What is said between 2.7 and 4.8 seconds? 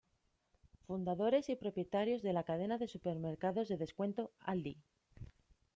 de supermercados de descuento Aldi.